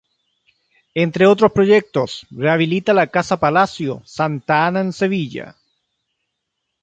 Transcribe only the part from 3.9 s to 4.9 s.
Santa Ana